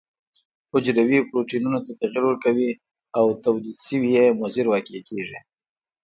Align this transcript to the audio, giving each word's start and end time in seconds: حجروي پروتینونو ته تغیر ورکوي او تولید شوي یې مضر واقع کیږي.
حجروي 0.71 1.19
پروتینونو 1.29 1.79
ته 1.85 1.91
تغیر 1.99 2.23
ورکوي 2.27 2.71
او 3.17 3.25
تولید 3.43 3.77
شوي 3.87 4.09
یې 4.17 4.25
مضر 4.41 4.65
واقع 4.69 4.99
کیږي. 5.09 5.39